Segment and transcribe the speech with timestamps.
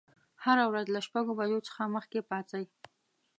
[0.43, 2.65] هره ورځ له شپږ بجو څخه مخکې پاڅئ.